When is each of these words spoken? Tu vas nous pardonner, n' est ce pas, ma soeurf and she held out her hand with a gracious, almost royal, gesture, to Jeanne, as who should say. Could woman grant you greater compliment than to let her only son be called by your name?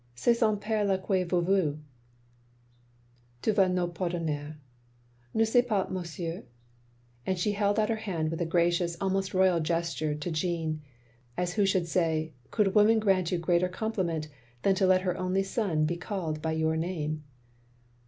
Tu 0.15 0.33
vas 0.33 0.51
nous 3.71 3.87
pardonner, 3.93 4.53
n' 5.35 5.41
est 5.41 5.45
ce 5.45 5.61
pas, 5.61 5.91
ma 5.91 6.01
soeurf 6.03 6.43
and 7.27 7.37
she 7.37 7.51
held 7.51 7.77
out 7.77 7.89
her 7.89 7.97
hand 7.97 8.31
with 8.31 8.41
a 8.41 8.45
gracious, 8.47 8.97
almost 8.99 9.35
royal, 9.35 9.59
gesture, 9.59 10.15
to 10.15 10.31
Jeanne, 10.31 10.81
as 11.37 11.53
who 11.53 11.67
should 11.67 11.85
say. 11.87 12.33
Could 12.49 12.73
woman 12.73 12.97
grant 12.97 13.31
you 13.31 13.37
greater 13.37 13.69
compliment 13.69 14.27
than 14.63 14.73
to 14.73 14.87
let 14.87 15.01
her 15.01 15.15
only 15.15 15.43
son 15.43 15.85
be 15.85 15.97
called 15.97 16.41
by 16.41 16.53
your 16.53 16.75
name? 16.75 17.23